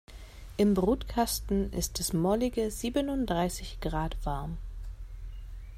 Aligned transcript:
Im 0.57 0.73
Brutkasten 0.73 1.71
ist 1.73 1.99
es 1.99 2.11
mollige 2.11 2.71
siebenunddreißig 2.71 3.81
Grad 3.81 4.17
warm. 4.25 4.57